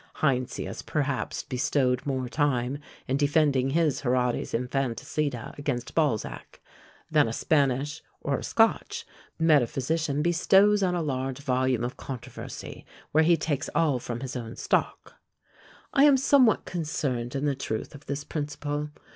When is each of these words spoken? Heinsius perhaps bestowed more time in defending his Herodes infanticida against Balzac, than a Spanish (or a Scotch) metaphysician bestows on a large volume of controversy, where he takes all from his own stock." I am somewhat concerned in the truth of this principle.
Heinsius 0.15 0.81
perhaps 0.81 1.43
bestowed 1.43 2.07
more 2.07 2.27
time 2.27 2.79
in 3.07 3.17
defending 3.17 3.69
his 3.69 4.01
Herodes 4.01 4.51
infanticida 4.51 5.55
against 5.59 5.93
Balzac, 5.93 6.59
than 7.11 7.27
a 7.27 7.33
Spanish 7.33 8.01
(or 8.19 8.39
a 8.39 8.43
Scotch) 8.43 9.05
metaphysician 9.37 10.23
bestows 10.23 10.81
on 10.81 10.95
a 10.95 11.03
large 11.03 11.37
volume 11.37 11.83
of 11.83 11.97
controversy, 11.97 12.83
where 13.11 13.23
he 13.23 13.37
takes 13.37 13.69
all 13.75 13.99
from 13.99 14.21
his 14.21 14.35
own 14.35 14.55
stock." 14.55 15.17
I 15.93 16.05
am 16.05 16.17
somewhat 16.17 16.65
concerned 16.65 17.35
in 17.35 17.45
the 17.45 17.53
truth 17.53 17.93
of 17.93 18.07
this 18.07 18.23
principle. 18.23 18.89